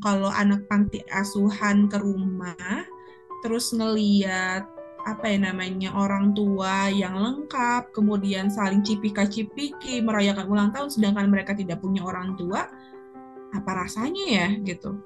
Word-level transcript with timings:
kalau 0.00 0.32
anak 0.32 0.64
panti 0.66 1.04
asuhan 1.12 1.86
ke 1.86 1.96
rumah 2.00 2.84
terus 3.44 3.72
ngeliat 3.72 4.64
apa 5.08 5.32
ya 5.32 5.38
namanya 5.40 5.96
orang 5.96 6.36
tua 6.36 6.92
yang 6.92 7.16
lengkap 7.16 7.88
kemudian 7.96 8.52
saling 8.52 8.84
cipika-cipiki 8.84 10.04
merayakan 10.04 10.44
ulang 10.48 10.70
tahun 10.76 10.92
sedangkan 10.92 11.32
mereka 11.32 11.56
tidak 11.56 11.80
punya 11.80 12.04
orang 12.04 12.36
tua 12.36 12.68
apa 13.50 13.70
rasanya 13.72 14.24
ya 14.28 14.48
gitu 14.60 15.00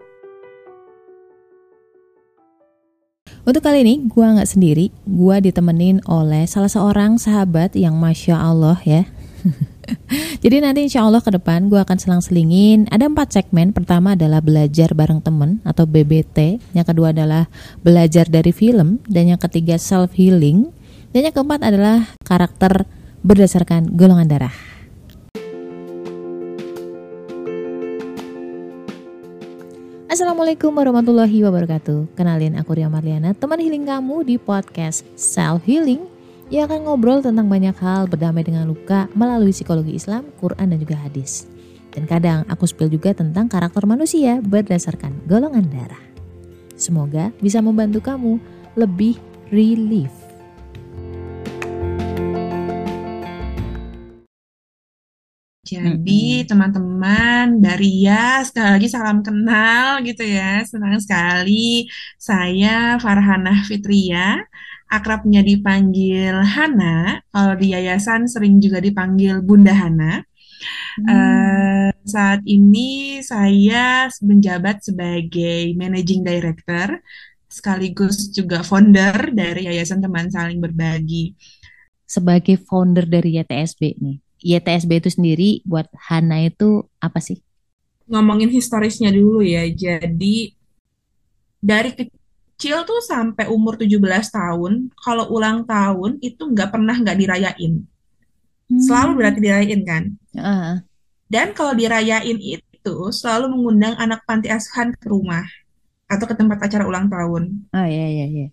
Untuk 3.44 3.60
kali 3.60 3.84
ini 3.84 4.08
gue 4.08 4.24
nggak 4.24 4.48
sendiri, 4.48 4.88
gue 5.04 5.36
ditemenin 5.44 6.00
oleh 6.08 6.48
salah 6.48 6.72
seorang 6.72 7.20
sahabat 7.20 7.76
yang 7.76 7.92
masya 7.92 8.40
Allah 8.40 8.80
ya. 8.88 9.04
Jadi 10.44 10.56
nanti 10.60 10.80
insya 10.86 11.04
Allah 11.04 11.20
ke 11.20 11.30
depan 11.32 11.68
gue 11.68 11.80
akan 11.80 11.96
selang-selingin. 12.00 12.88
Ada 12.90 13.08
empat 13.08 13.36
segmen. 13.36 13.72
Pertama 13.72 14.16
adalah 14.16 14.40
belajar 14.40 14.92
bareng 14.92 15.20
temen 15.20 15.60
atau 15.64 15.84
BBT 15.84 16.60
Yang 16.76 16.86
kedua 16.94 17.12
adalah 17.12 17.48
belajar 17.80 18.28
dari 18.28 18.52
film. 18.52 19.00
Dan 19.08 19.32
yang 19.34 19.40
ketiga 19.40 19.76
self 19.80 20.16
healing 20.16 20.70
Dan 21.14 21.30
yang 21.30 21.34
keempat 21.34 21.62
adalah 21.62 22.10
karakter 22.26 22.88
berdasarkan 23.24 23.94
golongan 23.94 24.28
darah. 24.28 24.54
Assalamualaikum 30.14 30.70
warahmatullahi 30.70 31.42
wabarakatuh. 31.42 32.14
Kenalin 32.14 32.54
aku 32.54 32.78
Ria 32.78 32.86
Marliana 32.86 33.34
Teman 33.34 33.58
healing 33.58 33.82
kamu 33.82 34.22
di 34.22 34.36
podcast 34.38 35.02
Self 35.18 35.66
Healing 35.66 36.13
Yang 36.52 36.64
akan 36.68 36.80
ngobrol 36.84 37.24
tentang 37.24 37.48
banyak 37.48 37.72
hal 37.80 38.04
Berdamai 38.04 38.44
dengan 38.44 38.68
luka 38.68 39.08
melalui 39.16 39.48
psikologi 39.48 39.96
Islam, 39.96 40.28
Quran 40.36 40.76
dan 40.76 40.78
juga 40.78 41.00
hadis. 41.00 41.48
Dan 41.88 42.04
kadang 42.04 42.44
aku 42.52 42.68
spill 42.68 42.92
juga 42.92 43.16
tentang 43.16 43.48
karakter 43.48 43.88
manusia 43.88 44.44
Berdasarkan 44.44 45.24
golongan 45.24 45.64
darah. 45.72 46.04
Semoga 46.76 47.32
bisa 47.40 47.64
membantu 47.64 48.04
kamu 48.04 48.36
lebih 48.76 49.16
relief. 49.48 50.12
Jadi 55.64 56.44
teman-teman 56.44 57.56
dari 57.56 58.04
ya 58.04 58.44
sekali 58.44 58.68
lagi 58.76 58.88
salam 58.92 59.24
kenal 59.24 60.04
gitu 60.04 60.20
ya. 60.20 60.60
Senang 60.68 61.00
sekali. 61.00 61.88
Saya 62.20 63.00
Farhana 63.00 63.64
Fitria, 63.64 64.44
akrabnya 64.94 65.42
dipanggil 65.42 66.34
Hana. 66.38 67.20
Kalau 67.34 67.54
di 67.58 67.74
yayasan 67.74 68.30
sering 68.30 68.62
juga 68.62 68.78
dipanggil 68.78 69.42
Bunda 69.42 69.74
Hana. 69.74 70.22
Hmm. 70.94 71.06
Uh, 71.10 71.90
saat 72.06 72.40
ini 72.46 73.18
saya 73.20 74.06
menjabat 74.22 74.86
sebagai 74.86 75.74
managing 75.74 76.22
director 76.22 77.02
sekaligus 77.54 78.34
juga 78.34 78.66
founder 78.66 79.30
dari 79.30 79.70
Yayasan 79.70 80.02
Teman 80.02 80.26
Saling 80.26 80.58
Berbagi. 80.58 81.38
Sebagai 82.02 82.58
founder 82.58 83.06
dari 83.06 83.38
YTSB 83.38 83.80
nih, 84.02 84.18
YTSB 84.42 84.90
itu 84.98 85.10
sendiri 85.14 85.50
buat 85.62 85.86
Hana 86.10 86.42
itu 86.50 86.82
apa 86.98 87.22
sih? 87.22 87.38
Ngomongin 88.10 88.50
historisnya 88.50 89.14
dulu 89.14 89.40
ya. 89.40 89.64
Jadi 89.70 90.50
dari 91.62 91.90
kecil 91.94 92.23
tuh 92.58 93.00
sampai 93.02 93.50
umur 93.50 93.74
17 93.76 93.98
tahun, 94.30 94.94
kalau 94.94 95.28
ulang 95.34 95.66
tahun 95.66 96.22
itu 96.22 96.42
nggak 96.54 96.70
pernah 96.70 96.96
nggak 96.96 97.18
dirayain. 97.18 97.82
Hmm. 98.70 98.80
Selalu 98.80 99.10
berarti 99.18 99.38
dirayain 99.42 99.82
kan? 99.84 100.04
Uh. 100.34 100.74
Dan 101.28 101.52
kalau 101.52 101.74
dirayain 101.74 102.38
itu 102.38 102.96
selalu 103.10 103.50
mengundang 103.50 103.98
anak 103.98 104.22
panti 104.28 104.48
asuhan 104.48 104.94
ke 104.94 105.06
rumah 105.10 105.44
atau 106.06 106.24
ke 106.28 106.34
tempat 106.36 106.58
acara 106.62 106.84
ulang 106.86 107.10
tahun. 107.10 107.64
Oh 107.74 107.86
iya 107.88 108.06
iya 108.08 108.26
iya. 108.28 108.48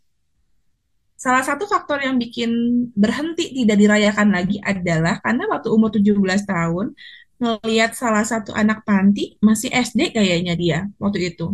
Salah 1.21 1.45
satu 1.45 1.69
faktor 1.69 2.01
yang 2.01 2.17
bikin 2.17 2.49
berhenti 2.97 3.53
tidak 3.53 3.77
dirayakan 3.77 4.33
lagi 4.33 4.57
adalah 4.57 5.21
karena 5.21 5.45
waktu 5.45 5.69
umur 5.69 5.93
17 5.93 6.17
tahun 6.49 6.97
ngelihat 7.37 7.93
salah 7.93 8.25
satu 8.25 8.53
anak 8.57 8.81
panti 8.81 9.37
masih 9.37 9.69
SD 9.69 10.17
kayaknya 10.17 10.57
dia 10.57 10.79
waktu 10.97 11.33
itu. 11.33 11.53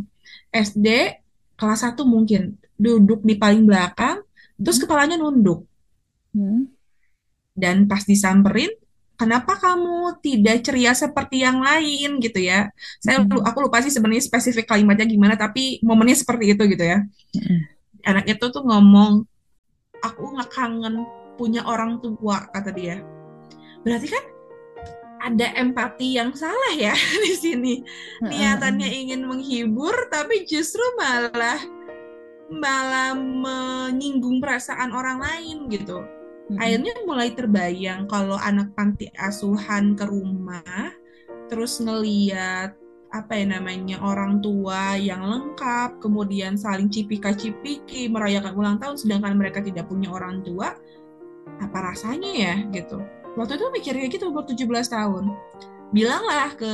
SD 0.56 0.88
kelas 1.58 1.82
1 1.84 1.98
mungkin 2.06 2.56
duduk 2.78 3.26
di 3.26 3.36
paling 3.36 3.66
belakang 3.66 4.22
terus 4.62 4.78
hmm. 4.78 4.84
kepalanya 4.86 5.18
nunduk. 5.18 5.66
Hmm. 6.32 6.70
Dan 7.58 7.90
pas 7.90 8.06
disamperin 8.06 8.70
kenapa 9.18 9.58
kamu 9.58 10.22
tidak 10.22 10.62
ceria 10.62 10.94
seperti 10.94 11.42
yang 11.42 11.60
lain 11.60 12.22
gitu 12.22 12.38
ya 12.38 12.70
saya 13.02 13.26
hmm. 13.26 13.42
aku 13.42 13.66
lupa 13.66 13.82
sih 13.82 13.90
sebenarnya 13.90 14.30
spesifik 14.30 14.70
kalimatnya 14.70 15.10
gimana 15.10 15.34
tapi 15.34 15.82
momennya 15.82 16.22
seperti 16.22 16.54
itu 16.54 16.64
gitu 16.70 16.86
ya 16.86 17.02
hmm. 17.34 17.60
anak 18.06 18.30
itu 18.30 18.46
tuh 18.54 18.62
ngomong 18.62 19.26
aku 20.06 20.24
nggak 20.38 20.54
kangen 20.54 21.02
punya 21.34 21.66
orang 21.66 21.98
tua 21.98 22.46
kata 22.54 22.70
dia 22.70 23.02
berarti 23.82 24.08
kan 24.14 24.24
ada 25.22 25.48
empati 25.58 26.18
yang 26.18 26.34
salah 26.38 26.74
ya 26.76 26.94
di 27.26 27.34
sini. 27.34 27.74
Niatannya 28.22 28.90
ingin 28.90 29.26
menghibur 29.26 29.94
tapi 30.14 30.46
justru 30.46 30.82
malah 30.98 31.60
malah 32.48 33.12
menyinggung 33.18 34.40
perasaan 34.40 34.96
orang 34.96 35.20
lain 35.20 35.68
gitu. 35.68 36.04
Akhirnya 36.56 36.96
mulai 37.04 37.36
terbayang 37.36 38.08
kalau 38.08 38.40
anak 38.40 38.72
panti 38.72 39.12
asuhan 39.20 40.00
ke 40.00 40.08
rumah 40.08 40.96
terus 41.52 41.80
ngeliat 41.80 42.76
apa 43.08 43.40
ya 43.40 43.48
namanya 43.48 44.04
orang 44.04 44.44
tua 44.44 45.00
yang 45.00 45.24
lengkap, 45.24 46.04
kemudian 46.04 46.60
saling 46.60 46.92
cipika-cipiki 46.92 48.12
merayakan 48.12 48.54
ulang 48.56 48.78
tahun 48.84 49.00
sedangkan 49.00 49.40
mereka 49.40 49.64
tidak 49.64 49.88
punya 49.88 50.12
orang 50.12 50.44
tua, 50.44 50.76
apa 51.64 51.78
rasanya 51.80 52.32
ya 52.36 52.56
gitu. 52.76 53.00
Waktu 53.38 53.54
itu 53.62 53.66
mikirnya 53.70 54.06
gitu 54.10 54.34
umur 54.34 54.50
17 54.50 54.66
tahun. 54.90 55.30
Bilanglah 55.94 56.52
ke 56.58 56.74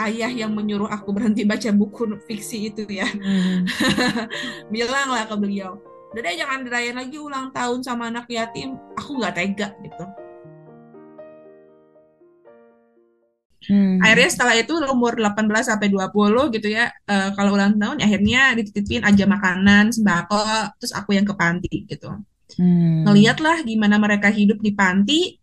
ayah 0.00 0.32
yang 0.32 0.54
menyuruh 0.54 0.88
aku 0.88 1.12
berhenti 1.12 1.44
baca 1.44 1.68
buku 1.74 2.16
fiksi 2.24 2.72
itu 2.72 2.86
ya. 2.86 3.04
Hmm. 3.10 3.66
Bilanglah 4.72 5.28
ke 5.28 5.34
beliau, 5.36 5.76
udah 6.14 6.22
deh 6.24 6.34
jangan 6.38 6.64
dirayain 6.64 6.96
lagi 6.96 7.18
ulang 7.20 7.52
tahun 7.52 7.84
sama 7.84 8.08
anak 8.08 8.30
yatim, 8.32 8.80
aku 8.96 9.20
nggak 9.20 9.34
tega 9.36 9.68
gitu 9.84 10.06
Hmm. 13.66 13.98
Akhirnya 13.98 14.30
setelah 14.30 14.54
itu 14.54 14.78
umur 14.78 15.18
18 15.18 15.66
sampai 15.66 15.90
20 15.90 16.54
gitu 16.54 16.68
ya, 16.70 16.86
uh, 17.10 17.34
kalau 17.34 17.58
ulang 17.58 17.74
tahun 17.74 17.98
akhirnya 17.98 18.54
dititipin 18.54 19.02
aja 19.02 19.26
makanan, 19.26 19.90
sembako, 19.90 20.70
terus 20.78 20.94
aku 20.94 21.18
yang 21.18 21.26
ke 21.26 21.34
panti 21.34 21.82
gitu. 21.90 22.14
Hmm. 22.56 23.02
Ngeliatlah 23.02 23.66
gimana 23.66 23.98
mereka 23.98 24.30
hidup 24.30 24.62
di 24.62 24.70
panti 24.70 25.34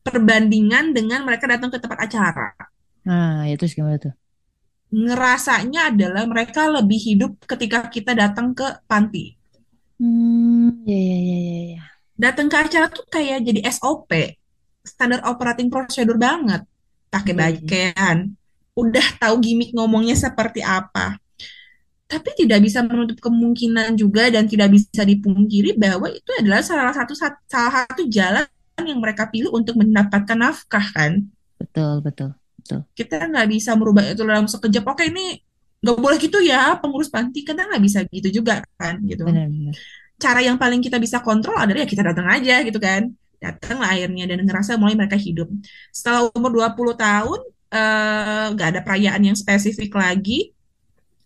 perbandingan 0.00 0.96
dengan 0.96 1.22
mereka 1.24 1.48
datang 1.48 1.68
ke 1.68 1.78
tempat 1.78 1.98
acara. 2.08 2.48
Nah, 3.04 3.48
itu 3.48 3.64
ya 3.68 3.72
gimana 3.80 3.96
tuh? 4.00 4.14
Ngerasanya 4.90 5.94
adalah 5.94 6.26
mereka 6.26 6.66
lebih 6.66 6.98
hidup 6.98 7.32
ketika 7.46 7.86
kita 7.86 8.12
datang 8.16 8.52
ke 8.56 8.66
panti. 8.90 9.38
Hmm, 10.00 10.82
ya 10.88 10.96
ya 10.98 11.18
ya 11.20 11.38
ya. 11.38 11.62
ya. 11.76 11.82
Datang 12.20 12.48
ke 12.52 12.56
acara 12.56 12.86
tuh 12.90 13.06
kayak 13.08 13.44
jadi 13.46 13.60
SOP, 13.72 14.10
standar 14.84 15.24
operating 15.24 15.72
procedure 15.72 16.16
banget 16.20 16.64
pakai 17.10 17.34
pakaian, 17.34 18.32
udah 18.78 19.06
tahu 19.18 19.34
gimmick 19.42 19.72
ngomongnya 19.74 20.16
seperti 20.16 20.62
apa. 20.62 21.18
Tapi 22.10 22.30
tidak 22.34 22.66
bisa 22.66 22.82
menutup 22.82 23.22
kemungkinan 23.22 23.94
juga 23.94 24.26
dan 24.34 24.50
tidak 24.50 24.74
bisa 24.74 25.06
dipungkiri 25.06 25.78
bahwa 25.78 26.10
itu 26.10 26.30
adalah 26.34 26.58
salah 26.58 26.90
satu 26.90 27.14
salah 27.14 27.86
satu 27.86 28.02
jalan 28.10 28.46
yang 28.86 29.00
mereka 29.00 29.28
pilih 29.28 29.52
untuk 29.52 29.76
mendapatkan 29.80 30.38
nafkah 30.38 30.86
kan. 30.92 31.24
Betul, 31.60 32.00
betul, 32.00 32.30
betul. 32.60 32.80
Kita 32.96 33.28
nggak 33.28 33.48
bisa 33.50 33.76
merubah 33.76 34.04
itu 34.06 34.22
dalam 34.24 34.46
sekejap. 34.48 34.84
Oke, 34.86 35.08
ini 35.08 35.40
nggak 35.80 35.96
boleh 35.96 36.18
gitu 36.20 36.38
ya 36.44 36.76
pengurus 36.76 37.08
panti 37.08 37.40
kita 37.40 37.64
nggak 37.64 37.80
bisa 37.80 37.98
gitu 38.12 38.28
juga 38.44 38.60
kan 38.76 39.00
gitu. 39.04 39.24
Benar, 39.24 39.48
benar. 39.48 39.74
Cara 40.20 40.40
yang 40.44 40.60
paling 40.60 40.84
kita 40.84 41.00
bisa 41.00 41.24
kontrol 41.24 41.56
adalah 41.56 41.80
ya 41.84 41.88
kita 41.88 42.04
datang 42.04 42.28
aja 42.28 42.60
gitu 42.60 42.76
kan 42.76 43.08
datang 43.40 43.80
lah 43.80 43.96
akhirnya 43.96 44.28
dan 44.28 44.44
ngerasa 44.44 44.76
mulai 44.76 44.94
mereka 44.94 45.16
hidup. 45.16 45.48
Setelah 45.88 46.28
umur 46.36 46.52
20 46.52 46.92
tahun 47.00 47.40
eh, 47.72 48.44
nggak 48.52 48.68
uh, 48.68 48.72
ada 48.76 48.80
perayaan 48.84 49.22
yang 49.32 49.36
spesifik 49.36 49.96
lagi. 49.96 50.52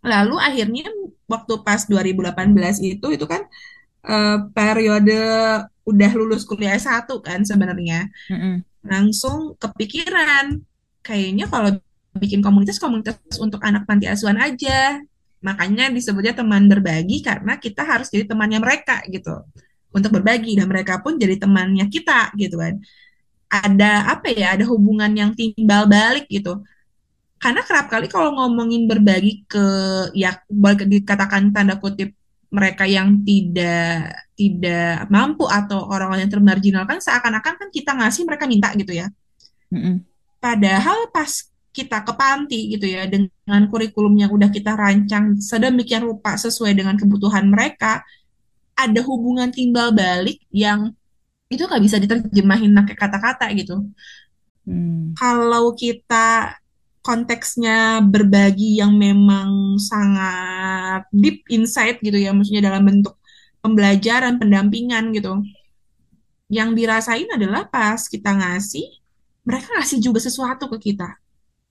Lalu 0.07 0.39
akhirnya 0.39 0.87
waktu 1.27 1.53
pas 1.67 1.83
2018 1.91 2.55
itu 2.87 3.07
itu 3.11 3.27
kan 3.27 3.43
uh, 4.07 4.47
periode 4.55 5.19
udah 5.85 6.11
lulus 6.17 6.49
kuliah 6.49 6.77
S1 6.77 7.09
kan 7.21 7.41
sebenarnya. 7.45 8.09
Mm 8.33 8.39
-hmm. 8.39 8.55
Langsung 8.85 9.57
kepikiran 9.57 10.61
kayaknya 11.05 11.49
kalau 11.49 11.77
bikin 12.17 12.41
komunitas 12.41 12.81
komunitas 12.81 13.19
untuk 13.41 13.61
anak 13.61 13.85
panti 13.85 14.09
asuhan 14.09 14.41
aja. 14.41 15.01
Makanya 15.45 15.93
disebutnya 15.93 16.33
teman 16.33 16.65
berbagi 16.67 17.21
karena 17.21 17.61
kita 17.61 17.85
harus 17.85 18.09
jadi 18.09 18.25
temannya 18.25 18.65
mereka 18.65 19.05
gitu 19.13 19.45
untuk 19.95 20.11
berbagi 20.11 20.59
dan 20.59 20.67
mereka 20.67 20.99
pun 20.99 21.15
jadi 21.15 21.39
temannya 21.39 21.87
kita 21.87 22.35
gitu 22.35 22.59
kan 22.59 22.83
ada 23.47 24.11
apa 24.11 24.35
ya 24.35 24.59
ada 24.59 24.67
hubungan 24.67 25.15
yang 25.15 25.31
timbal 25.33 25.87
balik 25.87 26.27
gitu 26.27 26.59
Karena 27.39 27.61
kerap 27.61 27.93
kali 27.93 28.09
kalau 28.09 28.33
ngomongin 28.33 28.89
berbagi 28.89 29.45
ke 29.45 29.67
ya 30.17 30.33
boleh 30.49 30.89
dikatakan 30.89 31.53
tanda 31.53 31.77
kutip 31.77 32.17
mereka 32.49 32.89
yang 32.89 33.21
tidak 33.21 34.17
tidak 34.35 35.07
mampu 35.11 35.47
atau 35.47 35.87
orang-orang 35.87 36.27
yang 36.27 36.35
termarginalkan 36.35 36.99
seakan-akan 36.99 37.55
kan 37.55 37.69
kita 37.71 37.95
ngasih 37.95 38.23
mereka 38.27 38.45
minta 38.51 38.75
gitu 38.75 38.93
ya. 38.95 39.07
Mm-mm. 39.71 40.03
Padahal 40.43 41.09
pas 41.15 41.31
kita 41.75 42.07
ke 42.07 42.13
panti 42.15 42.71
gitu 42.71 42.87
ya 42.87 43.11
dengan 43.11 43.67
kurikulum 43.67 44.15
yang 44.15 44.31
udah 44.31 44.47
kita 44.47 44.79
rancang 44.79 45.43
sedemikian 45.43 46.07
rupa 46.07 46.39
sesuai 46.39 46.71
dengan 46.75 46.95
kebutuhan 46.95 47.51
mereka, 47.51 48.07
ada 48.79 49.01
hubungan 49.03 49.51
timbal 49.51 49.91
balik 49.91 50.39
yang 50.55 50.95
itu 51.51 51.63
nggak 51.67 51.83
bisa 51.83 51.99
diterjemahin 51.99 52.75
pakai 52.75 52.95
kata-kata 52.95 53.47
gitu. 53.59 53.87
Hmm. 54.67 55.15
Kalau 55.19 55.75
kita 55.75 56.59
konteksnya 57.05 58.01
berbagi 58.01 58.81
yang 58.81 58.97
memang 58.97 59.77
sangat 59.77 61.05
deep 61.13 61.45
insight 61.53 62.01
gitu 62.01 62.17
ya, 62.17 62.33
maksudnya 62.33 62.71
dalam 62.71 62.87
bentuk 62.87 63.19
pembelajaran, 63.65 64.37
pendampingan 64.37 65.17
gitu. 65.17 65.41
Yang 66.53 66.71
dirasain 66.77 67.29
adalah 67.33 67.65
pas 67.65 68.05
kita 68.05 68.37
ngasih, 68.37 69.01
mereka 69.49 69.73
ngasih 69.81 69.99
juga 70.05 70.21
sesuatu 70.21 70.69
ke 70.77 70.93
kita. 70.93 71.17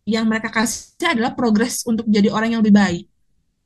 Yang 0.04 0.26
mereka 0.26 0.50
kasih 0.50 1.14
adalah 1.14 1.38
progres 1.38 1.86
untuk 1.86 2.10
jadi 2.10 2.34
orang 2.34 2.58
yang 2.58 2.62
lebih 2.66 2.74
baik. 2.76 3.06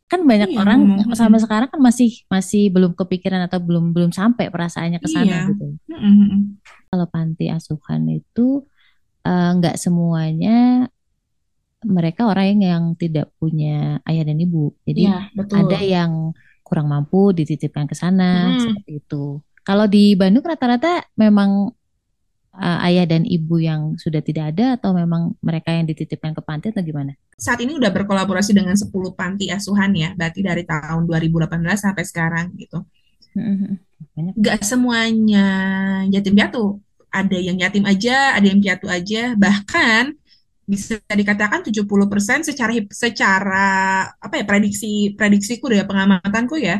Kan 0.08 0.24
banyak 0.24 0.56
Iya, 0.56 0.60
orang 0.64 0.80
ngomong. 1.04 1.16
sampai 1.20 1.40
sekarang 1.44 1.68
kan 1.68 1.80
masih 1.84 2.24
masih 2.32 2.72
belum 2.72 2.96
kepikiran 2.96 3.44
atau 3.48 3.60
belum 3.60 3.92
belum 3.92 4.12
sampai 4.16 4.48
perasaannya 4.48 5.00
ke 5.04 5.08
sana 5.12 5.28
Iya. 5.28 5.42
gitu. 5.52 5.68
Mm-mm. 5.92 6.60
Kalau 6.88 7.06
panti 7.12 7.52
asuhan 7.52 8.08
itu 8.12 8.64
eh, 9.28 9.50
nggak 9.60 9.76
semuanya 9.76 10.88
mereka 11.84 12.26
orang 12.32 12.58
yang 12.64 12.84
tidak 12.96 13.30
punya 13.36 14.00
ayah 14.08 14.24
dan 14.24 14.40
ibu. 14.40 14.72
Jadi 14.88 15.12
betul. 15.36 15.56
ada 15.60 15.80
yang 15.84 16.32
kurang 16.68 16.92
mampu 16.92 17.32
dititipkan 17.32 17.88
ke 17.88 17.96
sana 17.96 18.52
Mm-mm. 18.52 18.60
seperti 18.60 18.92
itu. 19.00 19.40
Kalau 19.64 19.88
di 19.88 20.20
Bandung 20.20 20.44
rata-rata 20.44 21.08
memang 21.16 21.72
eh, 22.60 22.88
ayah 22.92 23.08
dan 23.08 23.24
ibu 23.24 23.56
yang 23.64 23.96
sudah 23.96 24.20
tidak 24.20 24.52
ada 24.52 24.76
atau 24.76 24.92
memang 24.92 25.40
mereka 25.40 25.72
yang 25.72 25.88
dititipkan 25.88 26.36
ke 26.36 26.44
panti 26.44 26.76
atau 26.76 26.84
gimana? 26.84 27.16
Saat 27.40 27.64
ini 27.64 27.80
udah 27.80 27.92
berkolaborasi 27.96 28.52
dengan 28.52 28.76
10 28.76 28.92
panti 29.16 29.48
asuhan 29.48 29.96
ya, 29.96 30.12
berarti 30.12 30.44
dari 30.44 30.68
tahun 30.68 31.08
2018 31.08 31.48
sampai 31.80 32.04
sekarang 32.04 32.52
gitu. 32.60 32.84
Mhm. 33.32 33.72
Banyak. 34.18 34.34
Gak 34.44 34.62
semuanya 34.68 35.48
yatim 36.12 36.36
piatu. 36.36 36.84
Ada 37.08 37.38
yang 37.40 37.58
yatim 37.58 37.88
aja, 37.88 38.36
ada 38.36 38.46
yang 38.46 38.60
piatu 38.60 38.92
aja, 38.92 39.34
bahkan 39.40 40.18
bisa 40.74 40.94
dikatakan 41.22 41.60
70% 41.68 42.40
secara 42.48 42.72
secara 43.04 43.58
apa 44.26 44.34
ya 44.40 44.44
prediksi 44.50 45.16
prediksiku 45.18 45.66
ya 45.72 45.84
pengamatanku 45.90 46.56
ya 46.60 46.76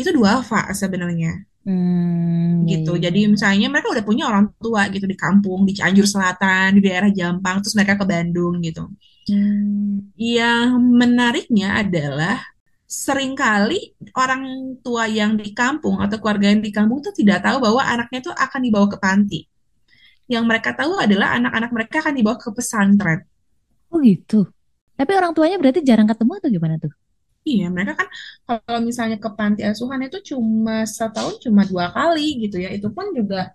itu 0.00 0.10
duafa 0.16 0.60
sebenarnya 0.80 1.30
Hmm, 1.64 2.68
gitu. 2.70 2.92
ya, 2.92 3.04
Jadi 3.04 3.18
ya. 3.24 3.28
misalnya 3.34 3.66
mereka 3.72 3.88
udah 3.94 4.04
punya 4.08 4.24
orang 4.30 4.44
tua 4.64 4.82
gitu 4.94 5.06
di 5.12 5.16
kampung 5.24 5.60
di 5.68 5.72
Cianjur 5.78 6.06
Selatan, 6.12 6.68
di 6.76 6.80
daerah 6.86 7.10
Jampang, 7.18 7.56
terus 7.62 7.74
mereka 7.78 7.94
ke 8.00 8.04
Bandung 8.12 8.54
gitu. 8.66 8.82
Hmm, 9.28 10.14
Yang 10.14 10.68
menariknya 11.00 11.68
adalah 11.82 12.38
sering 12.86 13.34
kali 13.34 13.94
orang 14.14 14.42
tua 14.84 15.04
yang 15.10 15.34
di 15.34 15.50
kampung 15.50 15.98
atau 15.98 16.16
keluarga 16.22 16.46
yang 16.54 16.62
di 16.62 16.70
kampung 16.70 17.02
tuh 17.02 17.10
tidak 17.10 17.42
tahu 17.42 17.58
bahwa 17.58 17.82
anaknya 17.82 18.20
tuh 18.30 18.34
akan 18.34 18.60
dibawa 18.62 18.86
ke 18.92 18.98
panti. 19.02 19.40
Yang 20.32 20.44
mereka 20.50 20.70
tahu 20.78 20.92
adalah 21.04 21.36
anak-anak 21.36 21.70
mereka 21.76 21.96
akan 22.04 22.14
dibawa 22.18 22.36
ke 22.40 22.48
pesantren. 22.56 23.20
oh 23.92 23.98
gitu. 24.02 24.46
Tapi 24.98 25.12
orang 25.18 25.32
tuanya 25.36 25.56
berarti 25.60 25.80
jarang 25.88 26.06
ketemu 26.10 26.32
atau 26.38 26.50
gimana 26.50 26.74
tuh? 26.82 26.92
Iya, 27.44 27.68
mereka 27.68 27.92
kan 28.00 28.08
kalau 28.48 28.80
misalnya 28.80 29.16
ke 29.20 29.28
panti 29.36 29.60
asuhan 29.60 30.00
itu 30.08 30.18
cuma 30.32 30.88
setahun 30.88 31.34
cuma 31.44 31.62
dua 31.68 31.92
kali 31.92 32.48
gitu 32.48 32.56
ya. 32.64 32.72
Itu 32.72 32.88
pun 32.96 33.12
juga 33.12 33.52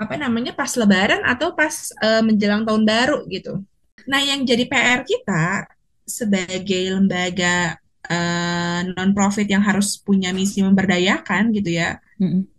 apa 0.00 0.14
namanya 0.20 0.52
pas 0.56 0.72
Lebaran 0.80 1.22
atau 1.24 1.48
pas 1.56 1.74
eh, 2.04 2.22
menjelang 2.24 2.62
tahun 2.68 2.84
baru 2.84 3.24
gitu. 3.32 3.64
Nah, 4.10 4.20
yang 4.24 4.44
jadi 4.44 4.64
PR 4.68 5.00
kita 5.04 5.68
sebagai 6.04 6.82
lembaga 6.96 7.80
eh, 8.08 8.80
non-profit 8.96 9.46
yang 9.48 9.64
harus 9.64 9.96
punya 10.00 10.32
misi 10.36 10.60
memberdayakan 10.66 11.42
gitu 11.56 11.70
ya, 11.80 11.96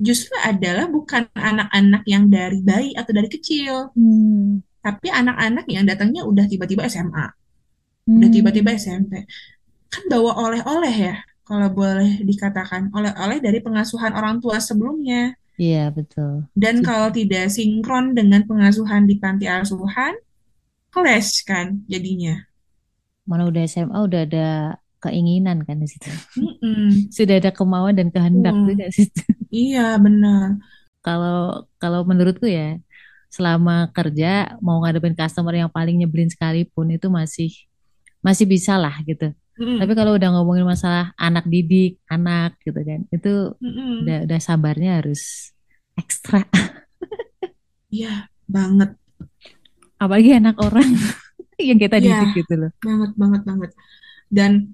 Justru 0.02 0.34
adalah 0.42 0.90
bukan 0.90 1.30
anak-anak 1.38 2.04
yang 2.10 2.26
dari 2.34 2.60
bayi 2.66 2.98
atau 2.98 3.14
dari 3.14 3.30
kecil, 3.30 3.94
Hmm, 3.94 4.66
tapi 4.82 5.14
anak-anak 5.14 5.70
yang 5.70 5.86
datangnya 5.86 6.26
udah 6.26 6.50
tiba-tiba 6.50 6.90
SMA, 6.90 7.26
udah 8.10 8.30
hmm. 8.30 8.36
tiba-tiba 8.36 8.74
SMP. 8.74 9.30
Kan 9.94 10.04
bawa 10.10 10.34
oleh-oleh 10.50 10.96
ya, 11.14 11.16
kalau 11.46 11.70
boleh 11.70 12.26
dikatakan, 12.26 12.90
oleh-oleh 12.90 13.38
dari 13.38 13.62
pengasuhan 13.62 14.18
orang 14.18 14.42
tua 14.42 14.58
sebelumnya. 14.58 15.38
Iya 15.62 15.94
betul. 15.94 16.50
Dan 16.58 16.82
Setuju. 16.82 16.88
kalau 16.90 17.10
tidak 17.14 17.46
sinkron 17.54 18.18
dengan 18.18 18.42
pengasuhan 18.50 19.06
di 19.06 19.22
panti 19.22 19.46
asuhan, 19.46 20.18
clash 20.90 21.46
kan 21.46 21.86
jadinya. 21.86 22.50
Mana 23.30 23.46
udah 23.46 23.62
SMA 23.70 23.94
udah 23.94 24.22
ada 24.26 24.81
keinginan 25.04 25.58
kan 25.68 25.78
di 25.84 25.88
situ. 25.92 26.10
Mm-mm. 26.36 27.10
Sudah 27.16 27.36
ada 27.42 27.52
kemauan 27.58 27.96
dan 28.00 28.08
kehendak 28.14 28.56
Hmm. 28.56 28.68
juga 28.68 28.86
sih. 28.96 29.08
Iya, 29.52 29.80
benar. 30.04 30.50
Kalau 31.06 31.66
kalau 31.82 32.00
menurutku 32.10 32.46
ya, 32.46 32.78
selama 33.36 33.90
kerja 33.96 34.58
mau 34.66 34.78
ngadepin 34.82 35.16
customer 35.18 35.54
yang 35.62 35.72
paling 35.78 35.96
nyebelin 36.00 36.30
sekalipun 36.30 36.88
itu 36.96 37.08
masih 37.10 37.50
masih 38.26 38.46
bisa 38.54 38.74
lah 38.84 38.96
gitu. 39.10 39.34
Mm-mm. 39.60 39.78
Tapi 39.80 39.92
kalau 40.00 40.12
udah 40.18 40.30
ngomongin 40.36 40.66
masalah 40.68 41.12
anak 41.18 41.46
didik, 41.54 41.98
anak 42.14 42.58
gitu 42.66 42.80
kan, 42.90 43.02
itu 43.16 43.30
Mm-mm. 43.64 43.92
udah 44.02 44.18
udah 44.30 44.40
sabarnya 44.42 44.90
harus 45.02 45.22
ekstra. 46.00 46.46
Iya, 47.92 48.28
banget. 48.54 48.90
Apalagi 50.02 50.32
anak 50.40 50.56
orang 50.60 50.90
yang 51.70 51.80
kita 51.80 51.98
Iya, 52.02 52.06
didik 52.06 52.30
gitu 52.44 52.54
loh. 52.58 52.72
banget, 52.86 53.12
banget, 53.22 53.42
banget. 53.50 53.72
Dan 54.32 54.72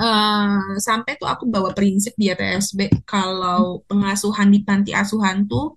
eh, 0.00 0.72
sampai 0.80 1.20
tuh 1.20 1.28
aku 1.28 1.44
bawa 1.44 1.76
prinsip 1.76 2.16
di 2.16 2.32
ETSB 2.32 3.04
kalau 3.04 3.84
pengasuhan 3.84 4.48
di 4.48 4.64
panti 4.64 4.96
asuhan 4.96 5.44
tuh 5.44 5.76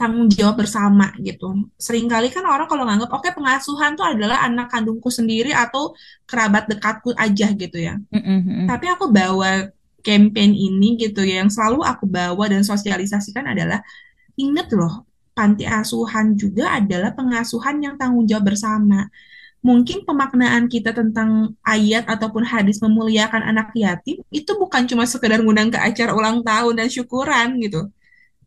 tanggung 0.00 0.32
jawab 0.32 0.64
bersama 0.64 1.12
gitu. 1.20 1.68
Seringkali 1.76 2.32
kan 2.32 2.44
orang 2.48 2.64
kalau 2.64 2.88
nganggap 2.88 3.12
oke 3.12 3.28
pengasuhan 3.36 4.00
tuh 4.00 4.08
adalah 4.08 4.44
anak 4.48 4.72
kandungku 4.72 5.12
sendiri 5.12 5.52
atau 5.52 5.92
kerabat 6.24 6.68
dekatku 6.72 7.12
aja 7.20 7.52
gitu 7.52 7.76
ya. 7.76 8.00
Mm-mm. 8.08 8.64
Tapi 8.64 8.86
aku 8.88 9.12
bawa 9.12 9.68
campaign 10.00 10.56
ini 10.56 10.96
gitu 10.96 11.20
ya, 11.20 11.44
yang 11.44 11.52
selalu 11.52 11.84
aku 11.84 12.08
bawa 12.08 12.48
dan 12.48 12.64
sosialisasikan 12.64 13.52
adalah 13.52 13.84
inget 14.40 14.72
loh, 14.72 15.04
panti 15.36 15.68
asuhan 15.68 16.32
juga 16.32 16.80
adalah 16.80 17.12
pengasuhan 17.12 17.84
yang 17.84 17.94
tanggung 18.00 18.24
jawab 18.24 18.56
bersama. 18.56 19.04
Mungkin 19.60 20.08
pemaknaan 20.08 20.72
kita 20.72 20.96
tentang 20.96 21.52
ayat 21.60 22.08
ataupun 22.08 22.48
hadis 22.48 22.80
memuliakan 22.80 23.44
anak 23.44 23.76
yatim 23.76 24.24
itu 24.32 24.50
bukan 24.56 24.88
cuma 24.88 25.04
sekedar 25.04 25.44
ngundang 25.44 25.68
ke 25.68 25.76
acara 25.76 26.16
ulang 26.16 26.40
tahun 26.40 26.80
dan 26.80 26.88
syukuran 26.88 27.60
gitu. 27.60 27.92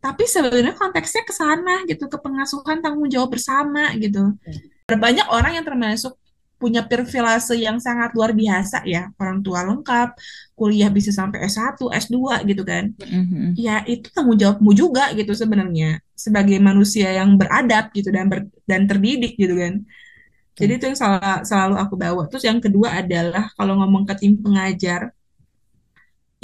Tapi 0.02 0.26
sebenarnya 0.26 0.74
konteksnya 0.74 1.22
ke 1.24 1.32
sana 1.32 1.86
gitu, 1.88 2.10
ke 2.10 2.18
pengasuhan 2.18 2.82
tanggung 2.82 3.08
jawab 3.08 3.30
bersama 3.38 3.94
gitu. 3.96 4.34
Banyak 4.90 5.26
orang 5.32 5.56
yang 5.56 5.64
termasuk 5.64 6.12
punya 6.60 6.82
perfilase 6.84 7.56
yang 7.60 7.76
sangat 7.82 8.12
luar 8.16 8.32
biasa 8.32 8.82
ya, 8.88 9.10
orang 9.20 9.38
tua 9.44 9.64
lengkap, 9.68 10.16
kuliah 10.56 10.88
bisa 10.88 11.10
sampai 11.12 11.44
S1, 11.44 11.88
S2 11.92 12.40
gitu 12.46 12.62
kan. 12.64 12.90
Mm-mm. 13.00 13.54
Ya 13.58 13.84
itu 13.84 14.08
tanggung 14.10 14.38
jawabmu 14.38 14.70
juga 14.72 15.12
gitu 15.14 15.32
sebenarnya 15.36 16.00
sebagai 16.14 16.58
manusia 16.58 17.10
yang 17.10 17.36
beradab 17.36 17.90
gitu 17.92 18.08
dan 18.10 18.26
ber- 18.32 18.50
dan 18.66 18.88
terdidik 18.88 19.36
gitu 19.36 19.54
kan. 19.56 19.84
Jadi 20.60 20.72
itu 20.78 20.84
yang 20.90 20.98
sel- 20.98 21.42
selalu 21.48 21.74
aku 21.82 21.94
bawa. 21.98 22.22
Terus 22.30 22.44
yang 22.48 22.58
kedua 22.64 22.88
adalah 23.02 23.44
kalau 23.58 23.72
ngomong 23.80 24.04
ke 24.08 24.14
tim 24.20 24.32
pengajar, 24.44 25.10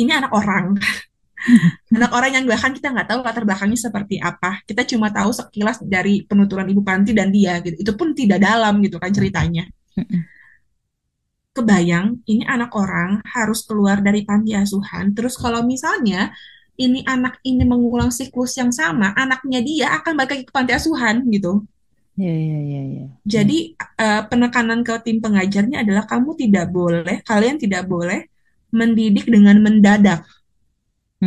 ini 0.00 0.10
anak 0.12 0.32
orang. 0.34 0.74
Anak 1.96 2.12
orang 2.14 2.30
yang 2.36 2.44
bahkan 2.46 2.70
kita 2.76 2.92
nggak 2.92 3.08
tahu 3.10 3.20
latar 3.24 3.42
belakangnya 3.48 3.80
seperti 3.80 4.16
apa. 4.22 4.60
Kita 4.68 4.82
cuma 4.86 5.08
tahu 5.10 5.30
sekilas 5.34 5.80
dari 5.82 6.22
penuturan 6.28 6.68
Ibu 6.68 6.82
Panti 6.84 7.10
dan 7.16 7.32
dia 7.34 7.58
gitu. 7.64 7.76
Itu 7.80 7.92
pun 7.98 8.12
tidak 8.14 8.38
dalam 8.44 8.78
gitu 8.84 8.96
kan 9.02 9.10
ceritanya. 9.10 9.64
Mm-mm. 9.98 10.30
Kebayang, 11.50 12.22
ini 12.30 12.46
anak 12.46 12.70
orang 12.78 13.10
harus 13.34 13.66
keluar 13.68 13.98
dari 14.06 14.22
panti 14.28 14.54
asuhan. 14.54 15.10
Terus 15.16 15.34
kalau 15.34 15.60
misalnya 15.66 16.30
ini 16.78 17.02
anak 17.14 17.42
ini 17.42 17.62
mengulang 17.66 18.10
siklus 18.14 18.54
yang 18.60 18.70
sama, 18.70 19.10
anaknya 19.18 19.58
dia 19.68 19.86
akan 19.98 20.12
balik 20.18 20.30
lagi 20.34 20.44
ke 20.46 20.52
panti 20.54 20.72
asuhan 20.78 21.16
gitu. 21.34 21.66
Ya, 22.20 22.34
ya, 22.50 22.58
ya, 22.72 22.82
ya. 22.96 23.04
Jadi 23.34 23.56
eh, 24.04 24.22
penekanan 24.30 24.80
ke 24.86 24.94
tim 25.04 25.16
pengajarnya 25.24 25.76
adalah 25.84 26.04
kamu 26.10 26.30
tidak 26.42 26.66
boleh, 26.76 27.16
kalian 27.30 27.56
tidak 27.62 27.82
boleh 27.92 28.20
mendidik 28.78 29.26
dengan 29.34 29.56
mendadak. 29.66 30.20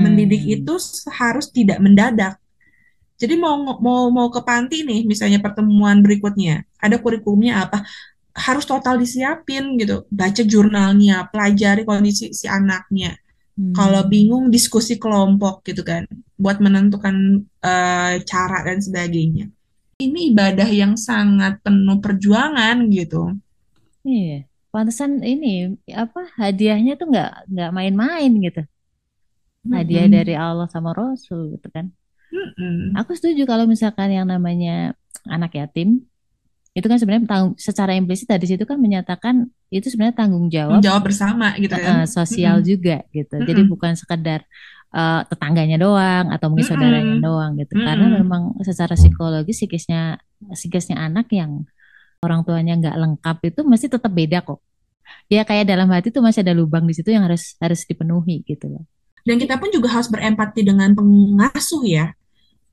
Mendidik 0.04 0.42
Hmm. 0.44 0.54
itu 0.58 0.74
harus 1.22 1.48
tidak 1.58 1.78
mendadak. 1.86 2.34
Jadi 3.22 3.36
mau 3.44 3.56
mau 3.86 4.10
mau 4.18 4.28
ke 4.36 4.42
panti 4.50 4.78
nih, 4.90 5.02
misalnya 5.12 5.40
pertemuan 5.46 5.98
berikutnya, 6.06 6.66
ada 6.86 6.98
kurikulumnya 7.04 7.54
apa? 7.66 7.80
harus 8.48 8.66
total 8.66 8.96
disiapin 9.04 9.78
gitu. 9.82 10.06
Baca 10.10 10.42
jurnalnya, 10.54 11.30
pelajari 11.32 11.84
kondisi 11.90 12.34
si 12.34 12.46
anaknya. 12.50 13.18
Kalau 13.78 14.02
Hmm. 14.06 14.12
bingung 14.14 14.46
diskusi 14.56 14.94
kelompok 15.04 15.62
gitu 15.70 15.82
kan, 15.86 16.04
buat 16.42 16.58
menentukan 16.66 17.16
eh, 17.66 18.14
cara 18.32 18.58
dan 18.68 18.80
sebagainya. 18.82 19.46
Ini 20.06 20.20
ibadah 20.32 20.70
yang 20.82 20.94
sangat 21.08 21.54
penuh 21.66 21.98
perjuangan 22.04 22.78
gitu. 22.98 23.22
Iya. 24.10 24.34
Pantesan 24.74 25.12
ini 25.32 25.48
apa 26.02 26.20
hadiahnya 26.42 26.92
tuh 27.00 27.06
nggak 27.12 27.28
nggak 27.52 27.70
main-main 27.78 28.32
gitu. 28.46 28.60
Hadiah 29.74 30.08
dari 30.16 30.34
Mm-mm. 30.34 30.44
Allah 30.46 30.68
sama 30.74 30.90
Rasul 31.00 31.42
gitu 31.54 31.68
kan. 31.76 31.86
Mm-mm. 32.34 32.96
Aku 33.00 33.12
setuju 33.18 33.42
kalau 33.50 33.66
misalkan 33.66 34.10
yang 34.14 34.28
namanya 34.30 34.94
anak 35.26 35.52
yatim 35.58 36.06
itu 36.78 36.88
kan 36.92 36.98
sebenarnya 37.02 37.26
tanggung, 37.30 37.54
secara 37.60 37.92
implisit 38.00 38.28
dari 38.30 38.46
situ 38.50 38.64
kan 38.66 38.78
menyatakan 38.82 39.36
itu 39.74 39.88
sebenarnya 39.92 40.18
tanggung 40.18 40.48
jawab 40.54 40.82
Menjawab 40.82 41.02
bersama 41.08 41.48
gitu 41.62 41.76
kan. 41.78 41.96
eh, 42.02 42.06
sosial 42.10 42.56
Mm-mm. 42.60 42.68
juga 42.70 42.96
gitu. 43.16 43.36
Jadi 43.50 43.62
Mm-mm. 43.62 43.68
bukan 43.72 43.94
sekedar 43.98 44.42
eh, 44.98 45.22
tetangganya 45.32 45.76
doang 45.84 46.26
atau 46.34 46.46
mungkin 46.52 46.68
saudaranya 46.72 47.16
Mm-mm. 47.16 47.22
doang 47.26 47.52
gitu. 47.62 47.74
Karena 47.86 48.06
Mm-mm. 48.06 48.20
memang 48.20 48.42
secara 48.68 48.94
psikologis 49.00 49.58
psikisnya 49.60 50.00
psikisnya 50.58 50.98
anak 51.06 51.26
yang 51.40 51.52
orang 52.26 52.42
tuanya 52.48 52.74
nggak 52.80 52.96
lengkap 53.04 53.38
itu 53.50 53.62
masih 53.72 53.90
tetap 53.94 54.12
beda 54.20 54.40
kok. 54.48 54.60
Ya 55.32 55.42
kayak 55.50 55.66
dalam 55.72 55.88
hati 55.94 56.10
tuh 56.16 56.24
masih 56.26 56.42
ada 56.46 56.54
lubang 56.60 56.86
di 56.90 56.94
situ 56.98 57.10
yang 57.16 57.26
harus 57.28 57.44
harus 57.64 57.82
dipenuhi 57.90 58.44
gitu 58.50 58.66
loh. 58.74 58.84
Dan 59.28 59.36
kita 59.42 59.56
pun 59.62 59.70
juga 59.76 59.88
harus 59.96 60.08
berempati 60.12 60.62
dengan 60.70 60.92
pengasuh 60.96 61.84
ya. 61.88 62.06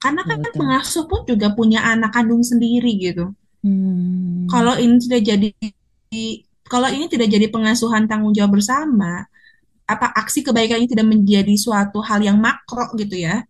Karena 0.03 0.23
kan 0.29 0.39
betul. 0.43 0.61
pengasuh 0.61 1.05
pun 1.11 1.21
juga 1.31 1.49
punya 1.59 1.81
anak 1.93 2.11
kandung 2.17 2.43
sendiri 2.51 2.93
gitu. 3.07 3.25
Hmm, 3.63 4.51
Kalau 4.53 4.75
ini 4.77 4.97
tidak 5.05 5.21
jadi 5.29 5.49
kalau 6.71 6.89
ini 6.91 7.07
tidak 7.11 7.29
jadi 7.35 7.47
pengasuhan 7.51 8.07
tanggung 8.07 8.33
jawab 8.37 8.59
bersama, 8.61 9.27
apa 9.91 10.07
aksi 10.15 10.41
kebaikan 10.41 10.79
ini 10.79 10.87
tidak 10.87 11.07
menjadi 11.07 11.55
suatu 11.55 11.99
hal 12.01 12.23
yang 12.23 12.39
makro 12.39 12.87
gitu 12.95 13.19
ya. 13.19 13.43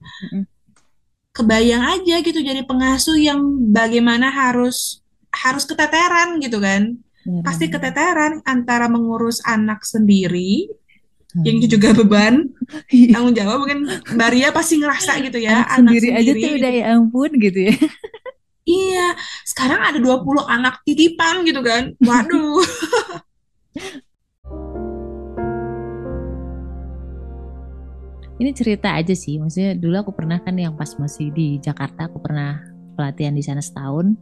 Kebayang 1.31 1.85
aja 1.85 2.17
gitu 2.21 2.41
jadi 2.41 2.67
pengasuh 2.67 3.15
yang 3.15 3.39
bagaimana 3.71 4.29
harus 4.29 4.99
harus 5.31 5.63
keteteran 5.63 6.41
gitu 6.41 6.59
kan. 6.59 6.99
Pasti 7.45 7.69
benar-benar. 7.69 7.75
keteteran 7.93 8.33
antara 8.43 8.87
mengurus 8.89 9.39
anak 9.45 9.85
sendiri 9.85 10.67
yang 11.47 11.55
Hmm. 11.55 11.63
itu 11.63 11.79
juga 11.79 11.95
beban 11.95 12.51
Iya. 12.91 13.15
tanggung 13.15 13.39
jawab 13.39 13.63
mungkin 13.63 13.87
Mbak 13.87 14.29
Ria 14.35 14.51
pasti 14.51 14.83
ngerasa 14.83 15.15
gitu 15.23 15.39
ya 15.39 15.63
Anak 15.63 15.69
anak 15.71 15.79
sendiri 15.79 16.09
aja 16.11 16.19
sendiri 16.27 16.43
tuh 16.43 16.51
udah 16.59 16.73
ya 16.75 16.85
ampun 16.91 17.31
gitu 17.39 17.59
ya. 17.71 17.75
iya 18.67 19.07
sekarang 19.47 19.79
ada 19.79 19.99
20 20.03 20.27
anak 20.43 20.83
titipan 20.83 21.47
gitu 21.47 21.63
kan 21.63 21.95
waduh 22.03 22.59
Ini 28.41 28.57
cerita 28.57 28.97
aja 28.97 29.13
sih, 29.13 29.37
maksudnya 29.37 29.77
dulu 29.77 30.01
aku 30.01 30.13
pernah 30.17 30.41
kan 30.41 30.57
yang 30.57 30.73
pas 30.73 30.89
masih 30.97 31.29
di 31.29 31.61
Jakarta, 31.61 32.09
aku 32.09 32.25
pernah 32.25 32.57
pelatihan 32.97 33.37
di 33.37 33.45
sana 33.45 33.61
setahun. 33.61 34.17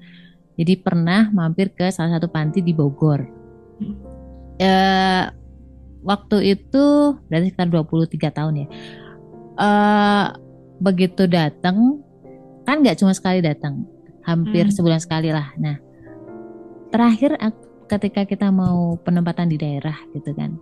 Jadi 0.59 0.75
pernah 0.83 1.31
mampir 1.31 1.71
ke 1.71 1.87
salah 1.95 2.19
satu 2.19 2.27
panti 2.27 2.59
di 2.59 2.75
Bogor. 2.75 3.23
Eh, 4.59 5.25
waktu 6.03 6.37
itu 6.51 7.15
berarti 7.31 7.55
sekitar 7.55 7.71
23 7.71 8.35
tahun 8.35 8.55
ya. 8.59 8.69
Eh, 9.55 10.27
begitu 10.83 11.31
datang, 11.31 12.03
kan 12.67 12.83
nggak 12.83 12.99
cuma 12.99 13.15
sekali 13.15 13.39
datang, 13.39 13.87
hampir 14.27 14.67
Hmm. 14.67 14.75
sebulan 14.75 14.99
sekali 14.99 15.31
lah. 15.31 15.55
Nah, 15.63 15.79
terakhir 16.91 17.39
ak- 17.39 17.87
ketika 17.87 18.27
kita 18.27 18.51
mau 18.51 18.99
penempatan 18.99 19.47
di 19.47 19.63
daerah 19.63 19.95
gitu 20.11 20.35
kan, 20.35 20.59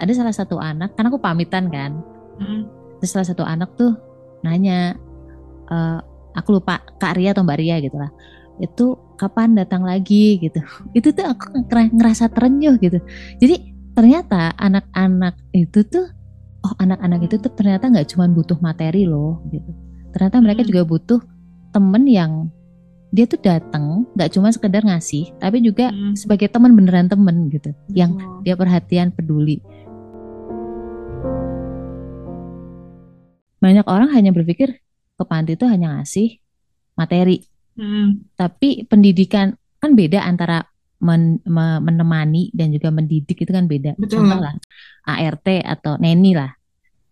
ada 0.00 0.12
salah 0.16 0.32
satu 0.32 0.56
anak, 0.56 0.96
kan 0.96 1.04
aku 1.04 1.20
pamitan 1.20 1.68
kan, 1.68 2.00
Mm, 2.38 2.70
terus 2.98 3.14
salah 3.14 3.28
satu 3.28 3.42
anak 3.46 3.74
tuh 3.78 3.96
nanya, 4.42 4.94
eh, 5.70 5.98
aku 6.34 6.58
lupa 6.58 6.82
Kak 6.98 7.18
Ria 7.18 7.34
atau 7.34 7.42
Mbak 7.42 7.58
Ria 7.58 7.76
gitu 7.82 7.96
lah, 7.98 8.10
itu 8.62 8.98
kapan 9.18 9.58
datang 9.58 9.82
lagi 9.82 10.38
gitu. 10.38 10.62
Itu 10.98 11.10
tuh 11.10 11.26
aku 11.26 11.66
ngera- 11.66 11.90
ngerasa 11.90 12.30
terenyuh 12.30 12.78
gitu. 12.78 13.02
Jadi 13.42 13.74
ternyata 13.98 14.54
anak-anak 14.54 15.34
itu 15.50 15.82
tuh, 15.82 16.06
oh 16.62 16.72
anak-anak 16.78 17.26
itu 17.26 17.34
tuh 17.42 17.50
ternyata 17.50 17.90
nggak 17.90 18.14
cuma 18.14 18.30
butuh 18.30 18.54
materi 18.62 19.10
loh 19.10 19.42
gitu. 19.50 19.74
Ternyata 20.14 20.38
mereka 20.38 20.62
mm, 20.62 20.68
juga 20.70 20.82
butuh 20.86 21.20
temen 21.74 22.06
yang 22.06 22.32
dia 23.10 23.26
tuh 23.26 23.42
datang 23.42 24.06
nggak 24.14 24.30
cuma 24.38 24.54
sekedar 24.54 24.86
ngasih, 24.86 25.34
tapi 25.42 25.58
juga 25.58 25.90
mm. 25.90 26.14
sebagai 26.14 26.46
teman 26.46 26.78
beneran 26.78 27.10
temen 27.10 27.50
gitu, 27.50 27.74
yang 27.90 28.14
dia 28.46 28.54
perhatian 28.54 29.10
peduli. 29.10 29.58
Banyak 33.58 33.86
orang 33.90 34.10
hanya 34.14 34.30
berpikir 34.30 34.78
ke 35.18 35.24
panti 35.26 35.58
itu 35.58 35.66
hanya 35.66 35.98
ngasih 35.98 36.38
materi, 36.94 37.42
Mm, 37.78 38.26
tapi 38.34 38.82
pendidikan 38.90 39.54
kan 39.78 39.94
beda 39.94 40.26
antara 40.26 40.66
men- 40.98 41.38
me- 41.46 41.78
menemani 41.78 42.50
dan 42.50 42.74
juga 42.74 42.90
mendidik 42.90 43.38
itu 43.38 43.50
kan 43.54 43.70
beda. 43.70 43.94
Betul. 43.94 44.26
Contoh 44.26 44.38
lah 44.42 44.54
ART 45.06 45.46
atau 45.62 45.94
neni 46.02 46.34
lah, 46.34 46.50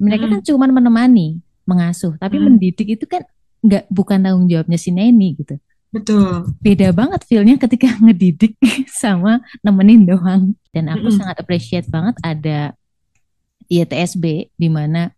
mereka 0.03 0.27
kan 0.27 0.43
Mm, 0.43 0.47
cuma 0.47 0.67
menemani, 0.67 1.39
mengasuh, 1.71 2.19
tapi 2.19 2.43
mm. 2.43 2.45
mendidik 2.47 2.99
itu 2.99 3.07
kan 3.07 3.23
nggak 3.63 3.87
bukan 3.91 4.19
tanggung 4.23 4.47
jawabnya 4.51 4.79
si 4.79 4.91
neni 4.91 5.39
gitu. 5.39 5.55
Betul. 5.95 6.51
Beda 6.61 6.91
banget 6.91 7.23
feelnya 7.31 7.57
ketika 7.63 7.89
ngedidik 8.05 8.59
sama 8.91 9.39
nemenin 9.63 10.03
doang. 10.03 10.53
Dan 10.75 10.91
aku 10.93 11.09
Mm-mm. 11.09 11.17
sangat 11.17 11.37
appreciate 11.41 11.87
banget 11.89 12.19
ada 12.21 12.75
IETSB 13.67 14.53
di 14.55 14.69
mana 14.71 15.11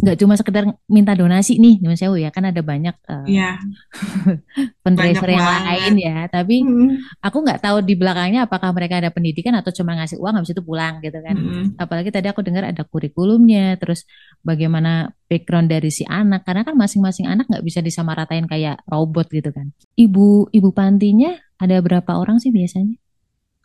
nggak 0.00 0.16
cuma 0.20 0.34
sekedar 0.40 0.64
minta 0.88 1.12
donasi 1.18 1.60
nih, 1.62 1.74
Nyun 1.82 1.96
Sewu 2.00 2.16
ya 2.18 2.30
kan 2.34 2.44
ada 2.50 2.60
banyak 2.64 2.94
eh, 3.12 3.28
Iya, 3.28 3.58
fundraiser 4.84 5.28
banyak 5.28 5.30
yang 5.30 5.46
lain 5.46 5.92
ya. 5.98 6.16
Tapi 6.32 6.54
Mm, 6.62 7.12
aku 7.24 7.36
nggak 7.44 7.60
tahu 7.64 7.76
di 7.86 7.94
belakangnya 7.98 8.46
apakah 8.46 8.70
mereka 8.76 8.98
ada 9.02 9.10
pendidikan 9.14 9.54
atau 9.58 9.70
cuma 9.74 9.94
ngasih 9.98 10.18
uang 10.22 10.34
habis 10.42 10.52
itu 10.54 10.62
pulang 10.64 10.98
gitu 11.04 11.18
kan. 11.22 11.36
mm, 11.36 11.76
Apalagi 11.78 12.10
tadi 12.14 12.26
aku 12.30 12.40
dengar 12.46 12.64
ada 12.70 12.82
kurikulumnya, 12.86 13.76
terus 13.80 14.06
bagaimana 14.44 15.10
background 15.30 15.68
dari 15.72 15.90
si 15.94 16.04
anak. 16.06 16.44
Karena 16.46 16.62
kan 16.66 16.74
masing-masing 16.78 17.26
anak 17.30 17.46
nggak 17.50 17.64
bisa 17.66 17.80
disamaratain 17.84 18.46
kayak 18.50 18.82
robot 18.90 19.26
gitu 19.32 19.50
kan. 19.54 19.70
Ibu 19.98 20.52
ibu 20.54 20.68
pantinya 20.74 21.34
ada 21.62 21.76
berapa 21.84 22.12
orang 22.18 22.38
sih 22.42 22.50
biasanya? 22.54 22.96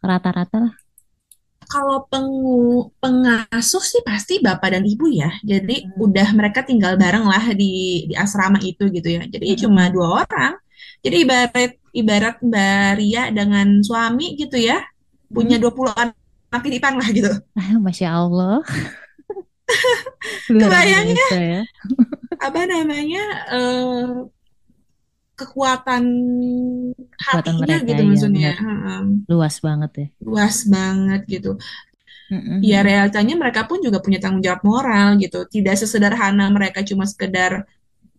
Rata-rata 0.03 0.57
lah. 0.69 0.74
Kalau 1.67 2.07
pengu, 2.07 2.89
pengasuh 3.03 3.83
sih 3.83 4.01
pasti 4.07 4.39
bapak 4.39 4.79
dan 4.79 4.83
ibu 4.88 5.05
ya. 5.12 5.29
Jadi 5.43 5.83
Hmm. 5.83 6.05
udah 6.07 6.27
mereka 6.31 6.63
tinggal 6.63 6.95
bareng 6.95 7.27
lah 7.27 7.43
di 7.51 8.07
di 8.07 8.15
asrama 8.15 8.59
itu 8.63 8.88
gitu 8.88 9.07
ya. 9.07 9.24
Jadi 9.27 9.47
Mm-mm. 9.53 9.62
cuma 9.67 9.83
dua 9.91 10.24
orang. 10.24 10.53
Jadi 11.03 11.15
ibarat 11.27 11.51
ibarat 11.91 12.36
Mbak 12.41 12.89
Ria 13.00 13.24
dengan 13.36 13.67
suami 13.83 14.39
gitu 14.39 14.55
ya, 14.57 14.79
punya 15.29 15.59
Hmm. 15.59 15.63
20 15.67 15.91
anak 15.93 16.15
titipan 16.63 16.95
lah 17.00 17.09
gitu. 17.12 17.31
Masya 17.86 18.09
Allah, 18.15 18.63
Kebayangnya 20.62 21.27
ya. 21.36 21.62
apa 22.38 22.62
namanya 22.69 23.24
eh, 23.51 24.05
kekuatan 25.38 26.03
Kekuatan 27.22 27.56
hatinya 27.56 27.62
mereka 27.62 27.88
gitu 27.89 28.01
ya 28.01 28.08
maksudnya. 28.10 28.51
Heeh. 28.58 29.01
luas 29.29 29.56
banget 29.62 29.91
ya. 30.01 30.08
Luas 30.25 30.58
banget 30.65 31.22
gitu. 31.29 31.51
Mm-mm. 32.27 32.60
Ya 32.60 32.84
realitanya 32.84 33.39
mereka 33.39 33.63
pun 33.70 33.79
juga 33.79 34.03
punya 34.03 34.20
tanggung 34.20 34.44
jawab 34.44 34.62
moral 34.65 35.15
gitu. 35.22 35.48
Tidak 35.48 35.75
sesederhana 35.79 36.51
mereka 36.51 36.84
cuma 36.84 37.08
sekedar 37.08 37.63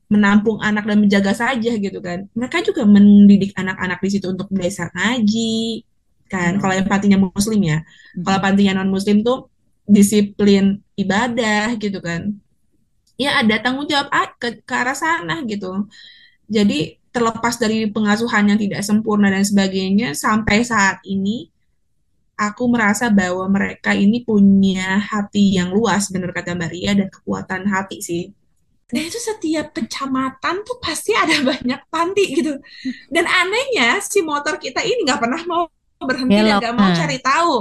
menampung 0.08 0.58
anak 0.64 0.88
dan 0.88 0.98
menjaga 1.04 1.32
saja 1.36 1.72
gitu 1.76 1.98
kan. 2.00 2.24
Mereka 2.32 2.64
juga 2.64 2.88
mendidik 2.88 3.52
anak-anak 3.58 3.98
di 4.00 4.08
situ 4.14 4.26
untuk 4.32 4.48
belajar 4.48 4.88
ngaji 4.96 5.84
kan. 6.32 6.56
Iya. 6.56 6.60
Kalau 6.60 6.74
yang 6.78 6.88
pantinya 6.88 7.18
muslim 7.20 7.60
ya. 7.60 7.78
Kalau 8.24 8.38
Mm-mm. 8.38 8.44
pantinya 8.44 8.72
non 8.80 8.88
muslim 8.88 9.20
tuh 9.20 9.52
disiplin 9.88 10.80
ibadah 10.96 11.76
gitu 11.76 12.00
kan. 12.00 12.32
Ya 13.18 13.42
ada 13.42 13.58
tanggung 13.60 13.90
jawab 13.90 14.08
ke, 14.38 14.62
ke 14.62 14.74
arah 14.74 14.94
sana 14.94 15.42
gitu. 15.44 15.88
Jadi 16.48 16.96
terlepas 17.18 17.58
dari 17.58 17.90
pengasuhan 17.90 18.54
yang 18.54 18.58
tidak 18.58 18.86
sempurna 18.86 19.28
dan 19.34 19.42
sebagainya 19.42 20.14
sampai 20.14 20.62
saat 20.62 21.02
ini 21.02 21.50
aku 22.38 22.70
merasa 22.70 23.10
bahwa 23.10 23.50
mereka 23.50 23.90
ini 23.98 24.22
punya 24.22 25.02
hati 25.02 25.58
yang 25.58 25.74
luas 25.74 26.06
benar 26.14 26.30
kata 26.30 26.54
Mbak 26.54 26.70
Ria 26.70 26.92
dan 26.94 27.08
kekuatan 27.10 27.66
hati 27.66 27.98
sih. 27.98 28.24
Dan 28.88 29.04
itu 29.04 29.20
setiap 29.20 29.74
kecamatan 29.76 30.64
tuh 30.64 30.78
pasti 30.80 31.12
ada 31.12 31.34
banyak 31.50 31.80
panti 31.92 32.24
gitu. 32.38 32.54
Dan 33.10 33.26
anehnya 33.26 33.98
si 34.00 34.22
motor 34.22 34.56
kita 34.56 34.80
ini 34.80 35.02
nggak 35.04 35.20
pernah 35.20 35.42
mau 35.44 35.66
berhenti 35.98 36.38
dan 36.38 36.46
Belok. 36.46 36.60
nggak 36.62 36.74
mau 36.78 36.88
Nah, 36.88 36.96
cari 36.96 37.18
tahu. 37.18 37.54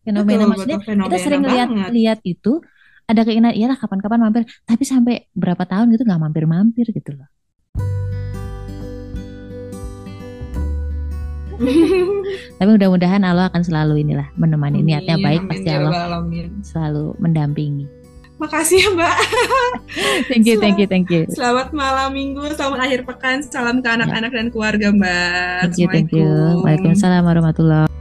fenomena 0.00 0.32
Betul, 0.42 0.48
maksudnya 0.50 0.78
betul 0.80 0.88
kita 0.90 0.90
fenomena 0.90 1.22
sering 1.22 1.42
lihat 1.46 1.68
banget. 1.70 1.90
lihat 1.94 2.18
itu 2.26 2.52
ada 3.06 3.20
keinginan 3.26 3.54
iyalah 3.54 3.78
kapan-kapan 3.78 4.18
mampir, 4.26 4.42
tapi 4.66 4.82
sampai 4.82 5.14
berapa 5.34 5.62
tahun 5.66 5.86
gitu 5.94 6.02
nggak 6.02 6.20
mampir-mampir 6.20 6.86
gitu 6.90 7.10
loh. 7.14 7.28
Tapi 12.58 12.68
mudah-mudahan 12.72 13.20
Allah 13.20 13.52
akan 13.52 13.62
selalu 13.62 14.00
inilah 14.00 14.28
menemani 14.40 14.80
niatnya 14.80 15.20
Amin, 15.20 15.24
baik 15.24 15.40
amin, 15.44 15.50
pasti 15.52 15.68
ya 15.68 15.76
Allah 15.80 16.02
alamin. 16.08 16.48
selalu 16.64 17.04
mendampingi. 17.20 17.86
Makasih 18.40 18.80
ya 18.80 18.88
Mbak. 18.96 19.16
Thank 20.32 20.48
you, 20.48 20.56
thank 20.56 20.80
you, 20.80 20.88
thank 20.88 21.08
you. 21.12 21.28
Selamat 21.28 21.76
malam 21.76 22.16
minggu, 22.16 22.40
selamat 22.56 22.88
akhir 22.88 23.00
pekan, 23.04 23.44
salam 23.44 23.84
ke 23.84 23.88
anak-anak 23.92 24.32
dan 24.32 24.46
keluarga 24.48 24.88
Mbak. 24.88 25.60
Thank 25.68 25.76
you, 25.76 25.86
thank 25.92 26.10
you. 26.16 26.28
Waalaikumsalam 26.64 27.20
warahmatullahi 27.20 27.99